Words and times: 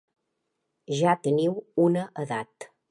Ja 1.01 1.13
teniu 1.29 1.55
una 1.89 2.09
edat. 2.27 2.73